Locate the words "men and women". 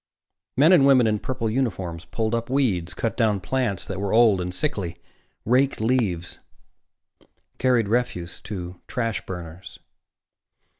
0.57-1.05